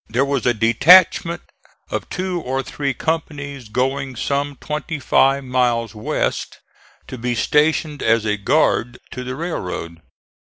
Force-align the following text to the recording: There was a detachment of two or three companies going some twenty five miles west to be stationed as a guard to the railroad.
There 0.09 0.25
was 0.25 0.47
a 0.47 0.53
detachment 0.55 1.43
of 1.91 2.09
two 2.09 2.41
or 2.41 2.63
three 2.63 2.91
companies 2.91 3.69
going 3.69 4.15
some 4.15 4.55
twenty 4.55 4.97
five 4.97 5.43
miles 5.43 5.93
west 5.93 6.57
to 7.07 7.19
be 7.19 7.35
stationed 7.35 8.01
as 8.01 8.25
a 8.25 8.35
guard 8.35 8.97
to 9.11 9.23
the 9.23 9.35
railroad. 9.35 10.01